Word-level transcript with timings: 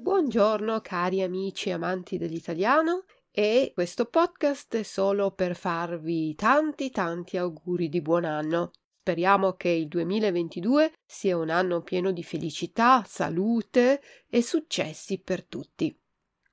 Buongiorno 0.00 0.80
cari 0.80 1.22
amici 1.22 1.68
e 1.68 1.72
amanti 1.72 2.18
dell'italiano 2.18 3.04
e 3.30 3.70
questo 3.72 4.06
podcast 4.06 4.78
è 4.78 4.82
solo 4.82 5.30
per 5.30 5.54
farvi 5.54 6.34
tanti 6.34 6.90
tanti 6.90 7.36
auguri 7.36 7.88
di 7.88 8.02
buon 8.02 8.24
anno. 8.24 8.72
Speriamo 8.98 9.52
che 9.52 9.68
il 9.68 9.86
2022 9.86 10.94
sia 11.06 11.36
un 11.36 11.50
anno 11.50 11.82
pieno 11.82 12.10
di 12.10 12.24
felicità, 12.24 13.04
salute 13.06 14.02
e 14.28 14.42
successi 14.42 15.20
per 15.20 15.44
tutti. 15.44 15.96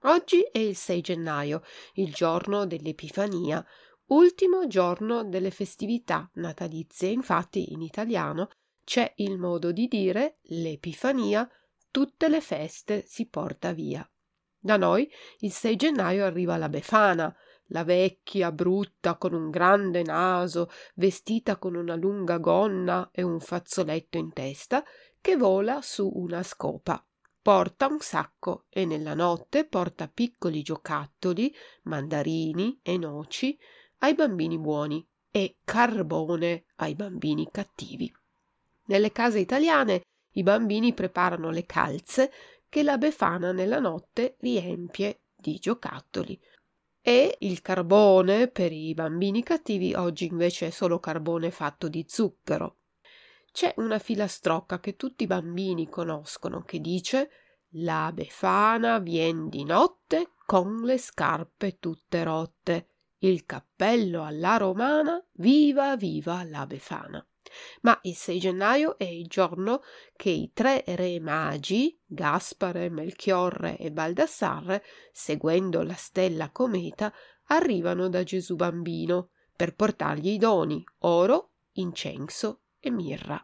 Oggi 0.02 0.42
è 0.52 0.60
il 0.60 0.76
6 0.76 1.02
gennaio, 1.02 1.64
il 1.94 2.14
giorno 2.14 2.68
dell'Epifania, 2.68 3.66
ultimo 4.08 4.68
giorno 4.68 5.24
delle 5.24 5.52
festività 5.52 6.30
natalizie. 6.34 7.10
Infatti 7.10 7.74
in 7.74 7.82
italiano 7.82 8.50
c'è 8.84 9.14
il 9.18 9.38
modo 9.38 9.72
di 9.72 9.88
dire 9.88 10.40
l'Epifania 10.44 11.50
tutte 11.94 12.28
le 12.28 12.42
feste 12.42 13.04
si 13.06 13.28
porta 13.28 13.72
via. 13.72 14.08
Da 14.60 14.78
noi 14.78 15.10
il 15.40 15.52
6 15.52 15.76
gennaio 15.76 16.26
arriva 16.26 16.58
la 16.58 16.70
Befana, 16.70 17.34
la 17.68 17.84
vecchia 17.84 18.52
brutta 18.52 19.16
con 19.16 19.34
un 19.34 19.50
grande 19.50 20.04
naso, 20.04 20.70
vestita 20.96 21.58
con 21.58 21.76
una 21.76 21.96
lunga 21.96 22.38
gonna 22.38 23.10
e 23.12 23.22
un 23.22 23.40
fazzoletto 23.40 24.18
in 24.18 24.34
testa, 24.34 24.84
che 25.22 25.38
vola 25.38 25.82
su 25.82 26.10
una 26.16 26.42
scopa. 26.44 27.06
Porta 27.42 27.88
un 27.88 28.00
sacco 28.00 28.66
e 28.70 28.86
nella 28.86 29.14
notte 29.14 29.66
porta 29.66 30.08
piccoli 30.08 30.62
giocattoli, 30.62 31.54
mandarini 31.84 32.80
e 32.82 32.98
noci 32.98 33.60
ai 34.04 34.16
bambini 34.16 34.60
buoni 34.60 35.06
e 35.32 35.58
carbone 35.64 36.66
ai 36.76 36.94
bambini 36.94 37.50
cattivi. 37.50 38.14
Nelle 38.86 39.12
case 39.12 39.40
italiane 39.40 40.02
i 40.34 40.44
bambini 40.44 40.94
preparano 40.94 41.50
le 41.50 41.66
calze 41.66 42.32
che 42.68 42.84
la 42.84 42.98
Befana 42.98 43.52
nella 43.52 43.80
notte 43.80 44.36
riempie 44.40 45.22
di 45.36 45.58
giocattoli. 45.58 46.40
E 47.02 47.38
il 47.40 47.62
carbone 47.62 48.50
per 48.50 48.72
i 48.72 48.94
bambini 48.94 49.42
cattivi 49.42 49.94
oggi 49.94 50.26
invece 50.26 50.68
è 50.68 50.70
solo 50.70 51.00
carbone 51.00 51.50
fatto 51.50 51.88
di 51.88 52.06
zucchero. 52.08 52.78
C'è 53.52 53.74
una 53.78 54.00
filastrocca 54.00 54.80
che 54.80 54.96
tutti 54.96 55.24
i 55.24 55.28
bambini 55.28 55.88
conoscono 55.88 56.64
che 56.64 56.80
dice 56.80 57.30
La 57.76 58.12
Befana 58.14 59.00
vien 59.00 59.48
di 59.48 59.64
notte 59.64 60.32
con 60.46 60.82
le 60.82 60.98
scarpe 60.98 61.78
tutte 61.80 62.24
rotte. 62.24 62.88
Il 63.24 63.46
cappello 63.46 64.24
alla 64.24 64.58
romana, 64.58 65.24
viva 65.34 65.96
viva 65.96 66.44
la 66.44 66.66
Befana 66.66 67.26
ma 67.82 67.98
il 68.04 68.16
6 68.16 68.40
gennaio 68.40 68.98
è 68.98 69.04
il 69.04 69.28
giorno 69.28 69.82
che 70.16 70.30
i 70.30 70.52
tre 70.54 70.84
re 70.86 71.20
magi, 71.20 72.00
Gaspare, 72.06 72.90
Melchiorre 72.90 73.78
e 73.78 73.92
Baldassarre, 73.92 74.84
seguendo 75.12 75.84
la 75.84 75.96
stella 75.96 76.50
cometa, 76.52 77.14
arrivano 77.48 78.10
da 78.10 78.24
Gesù 78.24 78.56
bambino 78.56 79.30
per 79.56 79.76
portargli 79.76 80.30
i 80.30 80.38
doni 80.38 80.84
oro, 81.00 81.52
incenso 81.74 82.62
e 82.80 82.90
mirra. 82.90 83.44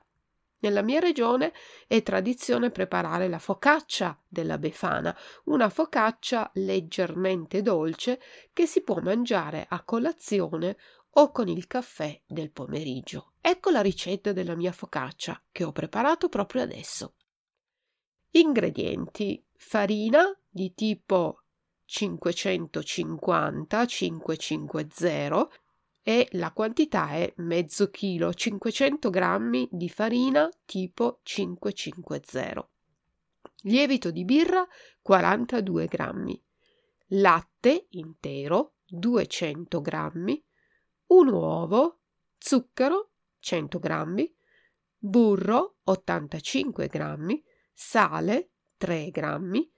Nella 0.62 0.82
mia 0.82 1.00
regione 1.00 1.54
è 1.88 2.04
tradizione 2.04 2.70
preparare 2.70 3.30
la 3.30 3.40
focaccia 3.40 4.20
della 4.28 4.58
Befana, 4.58 5.18
una 5.46 5.70
focaccia 5.70 6.52
leggermente 6.56 7.62
dolce 7.62 8.20
che 8.52 8.66
si 8.66 8.82
può 8.82 9.00
mangiare 9.00 9.66
a 9.70 9.84
colazione 9.84 10.78
o 11.12 11.32
con 11.32 11.48
il 11.48 11.66
caffè 11.66 12.22
del 12.28 12.52
pomeriggio. 12.52 13.34
Ecco 13.40 13.70
la 13.70 13.82
ricetta 13.82 14.34
della 14.34 14.56
mia 14.56 14.74
focaccia 14.74 15.42
che 15.52 15.64
ho 15.64 15.72
preparato 15.72 16.28
proprio 16.28 16.62
adesso. 16.62 17.16
Ingredienti: 18.32 19.44
farina 19.56 20.24
di 20.48 20.74
tipo 20.74 21.44
550 21.86 23.86
550 23.86 25.50
e 26.02 26.28
la 26.32 26.52
quantità 26.52 27.10
è 27.12 27.32
mezzo 27.38 27.90
chilo 27.90 28.34
500 28.34 29.10
grammi 29.10 29.68
di 29.72 29.90
farina 29.90 30.50
tipo 30.66 31.20
550 31.24 32.68
lievito 33.64 34.12
di 34.12 34.24
birra 34.24 34.66
42 35.02 35.86
grammi. 35.88 36.42
Latte 37.14 37.88
intero 37.90 38.76
200 38.86 39.82
grammi. 39.82 40.44
Un 41.08 41.28
uovo, 41.30 42.00
zucchero 42.38 43.12
100 43.40 43.80
grammi, 43.80 44.32
burro 44.98 45.78
85 45.86 46.88
grammi, 46.88 47.44
sale 47.74 48.52
3 48.78 49.10
grammi. 49.10 49.72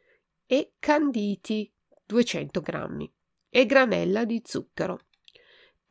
E 0.46 0.74
canditi 0.80 1.74
200 2.06 2.60
grammi. 2.60 3.12
E 3.50 3.66
granella 3.66 4.26
di 4.26 4.42
zucchero. 4.44 5.00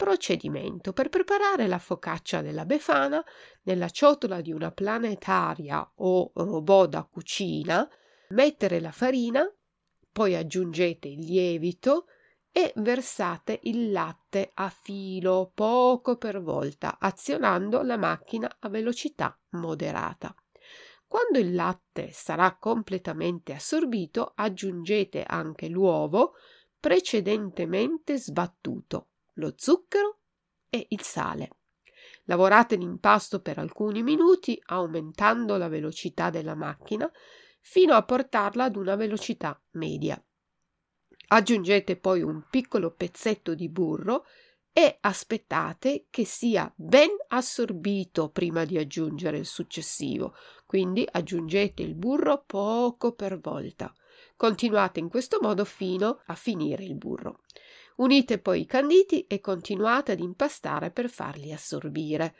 Procedimento. 0.00 0.94
Per 0.94 1.10
preparare 1.10 1.66
la 1.66 1.78
focaccia 1.78 2.40
della 2.40 2.64
befana, 2.64 3.22
nella 3.64 3.90
ciotola 3.90 4.40
di 4.40 4.50
una 4.50 4.70
planetaria 4.70 5.92
o 5.96 6.32
robot 6.34 6.88
da 6.88 7.04
cucina, 7.04 7.86
mettere 8.30 8.80
la 8.80 8.92
farina, 8.92 9.44
poi 10.10 10.36
aggiungete 10.36 11.06
il 11.06 11.20
lievito, 11.26 12.06
e 12.50 12.72
versate 12.76 13.60
il 13.64 13.92
latte 13.92 14.52
a 14.54 14.70
filo 14.70 15.52
poco 15.54 16.16
per 16.16 16.40
volta, 16.40 16.96
azionando 16.98 17.82
la 17.82 17.98
macchina 17.98 18.56
a 18.58 18.70
velocità 18.70 19.38
moderata. 19.50 20.34
Quando 21.06 21.38
il 21.38 21.54
latte 21.54 22.10
sarà 22.10 22.56
completamente 22.56 23.52
assorbito, 23.52 24.32
aggiungete 24.34 25.24
anche 25.24 25.68
l'uovo 25.68 26.36
precedentemente 26.80 28.16
sbattuto, 28.16 29.09
lo 29.40 29.54
zucchero 29.56 30.18
e 30.68 30.86
il 30.90 31.00
sale. 31.02 31.50
Lavorate 32.24 32.76
l'impasto 32.76 33.40
per 33.40 33.58
alcuni 33.58 34.04
minuti 34.04 34.60
aumentando 34.66 35.56
la 35.56 35.66
velocità 35.66 36.30
della 36.30 36.54
macchina 36.54 37.10
fino 37.60 37.94
a 37.94 38.04
portarla 38.04 38.64
ad 38.64 38.76
una 38.76 38.94
velocità 38.94 39.60
media. 39.72 40.22
Aggiungete 41.32 41.96
poi 41.96 42.22
un 42.22 42.44
piccolo 42.48 42.92
pezzetto 42.92 43.54
di 43.54 43.68
burro 43.68 44.24
e 44.72 44.98
aspettate 45.00 46.06
che 46.10 46.24
sia 46.24 46.72
ben 46.76 47.10
assorbito 47.28 48.30
prima 48.30 48.64
di 48.64 48.78
aggiungere 48.78 49.38
il 49.38 49.46
successivo. 49.46 50.34
Quindi 50.66 51.06
aggiungete 51.10 51.82
il 51.82 51.94
burro 51.94 52.44
poco 52.46 53.12
per 53.12 53.38
volta. 53.40 53.92
Continuate 54.36 55.00
in 55.00 55.08
questo 55.08 55.38
modo 55.40 55.64
fino 55.64 56.22
a 56.26 56.34
finire 56.34 56.84
il 56.84 56.94
burro. 56.94 57.40
Unite 58.00 58.38
poi 58.38 58.62
i 58.62 58.66
canditi 58.66 59.26
e 59.26 59.40
continuate 59.40 60.12
ad 60.12 60.20
impastare 60.20 60.90
per 60.90 61.10
farli 61.10 61.52
assorbire. 61.52 62.34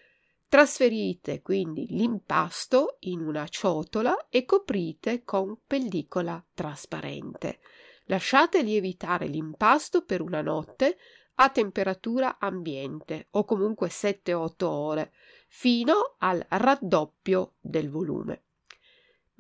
Trasferite 0.49 1.43
quindi 1.43 1.87
l'impasto 1.91 2.97
in 3.01 3.21
una 3.21 3.47
ciotola 3.47 4.29
e 4.31 4.47
coprite 4.47 5.23
con 5.23 5.59
pellicola 5.67 6.43
trasparente. 6.55 7.61
Lasciate 8.05 8.63
lievitare 8.63 9.27
l'impasto 9.27 10.03
per 10.07 10.23
una 10.23 10.41
notte 10.41 10.97
a 11.35 11.51
temperatura 11.51 12.39
ambiente 12.39 13.27
o 13.33 13.45
comunque 13.45 13.89
7-8 13.89 14.65
ore 14.65 15.13
fino 15.47 16.17
al 16.21 16.43
raddoppio 16.49 17.57
del 17.61 17.91
volume. 17.91 18.45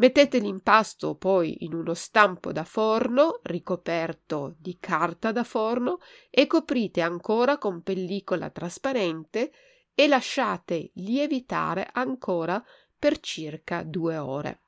Mettete 0.00 0.38
l'impasto 0.38 1.14
poi 1.14 1.62
in 1.64 1.74
uno 1.74 1.92
stampo 1.92 2.52
da 2.52 2.64
forno 2.64 3.40
ricoperto 3.42 4.54
di 4.58 4.78
carta 4.80 5.30
da 5.30 5.44
forno 5.44 5.98
e 6.30 6.46
coprite 6.46 7.02
ancora 7.02 7.58
con 7.58 7.82
pellicola 7.82 8.48
trasparente 8.48 9.52
e 9.94 10.08
lasciate 10.08 10.92
lievitare 10.94 11.86
ancora 11.92 12.64
per 12.98 13.20
circa 13.20 13.82
due 13.82 14.16
ore. 14.16 14.62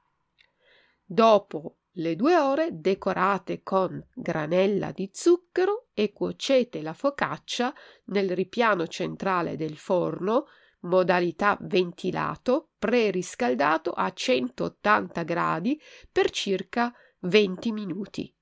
Dopo 1.03 1.79
le 1.93 2.15
due 2.15 2.37
ore 2.37 2.69
decorate 2.73 3.63
con 3.63 4.07
granella 4.13 4.93
di 4.93 5.09
zucchero 5.15 5.87
e 5.95 6.13
cuocete 6.13 6.83
la 6.83 6.93
focaccia 6.93 7.75
nel 8.07 8.35
ripiano 8.35 8.87
centrale 8.87 9.57
del 9.57 9.79
forno, 9.79 10.45
modalità 10.83 11.57
ventilato, 11.61 12.71
preriscaldato 12.79 13.91
a 13.91 14.13
180 14.13 15.23
gradi 15.23 15.81
per 16.11 16.31
circa 16.31 16.93
20 17.21 17.73
minuti. 17.73 18.35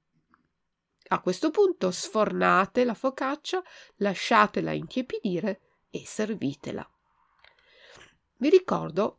A 1.12 1.20
questo 1.20 1.50
punto 1.50 1.90
sfornate 1.90 2.84
la 2.84 2.94
focaccia, 2.94 3.60
lasciatela 3.96 4.70
intiepidire 4.70 5.60
e 5.90 6.04
servitela. 6.06 6.88
Vi 8.36 8.48
ricordo 8.48 9.18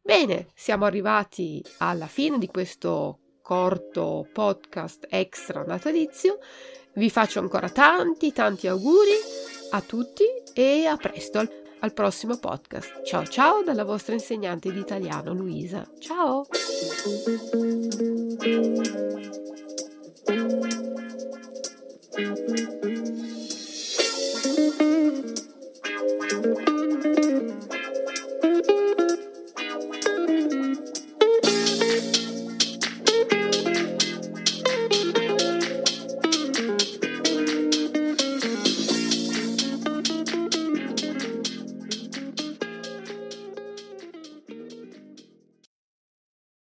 Bene, 0.00 0.48
siamo 0.54 0.84
arrivati 0.84 1.64
alla 1.78 2.06
fine 2.06 2.38
di 2.38 2.48
questo 2.48 3.20
corto 3.40 4.28
podcast 4.32 5.06
extra 5.08 5.62
natalizio. 5.64 6.38
Vi 6.94 7.08
faccio 7.08 7.38
ancora 7.38 7.68
tanti, 7.68 8.32
tanti 8.32 8.66
auguri 8.66 9.16
a 9.70 9.80
tutti 9.80 10.24
e 10.52 10.86
a 10.86 10.96
presto 10.96 11.38
al, 11.38 11.50
al 11.80 11.92
prossimo 11.92 12.38
podcast. 12.38 13.02
Ciao 13.04 13.24
ciao 13.24 13.62
dalla 13.62 13.84
vostra 13.84 14.14
insegnante 14.14 14.72
di 14.72 14.80
italiano 14.80 15.32
Luisa. 15.32 15.88
Ciao! 16.00 16.46
Thank 20.26 20.52
you. 22.18 22.91